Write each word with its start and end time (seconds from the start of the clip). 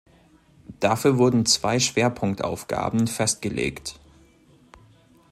Dafür 0.79 1.19
wurden 1.19 1.45
zwei 1.45 1.79
Schwerpunktaufgaben 1.79 3.05
festgelegt. 3.05 3.99